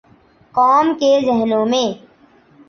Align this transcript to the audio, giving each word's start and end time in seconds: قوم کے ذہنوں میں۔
قوم 0.55 0.87
کے 0.99 1.11
ذہنوں 1.25 1.65
میں۔ 1.65 1.87